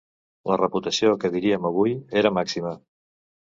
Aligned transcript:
La 0.51 0.55
reputació, 0.61 1.11
que 1.23 1.31
diríem 1.35 1.67
avui, 1.71 1.93
era 2.23 2.33
màxima. 2.39 2.73